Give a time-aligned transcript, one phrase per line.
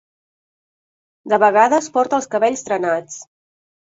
[1.33, 3.19] De vegades porta els cabells trenats.